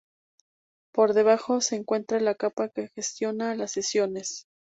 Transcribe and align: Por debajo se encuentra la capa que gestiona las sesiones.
Por 0.91 1.13
debajo 1.13 1.61
se 1.61 1.75
encuentra 1.75 2.19
la 2.19 2.33
capa 2.33 2.69
que 2.69 2.87
gestiona 2.87 3.53
las 3.53 3.73
sesiones. 3.73 4.47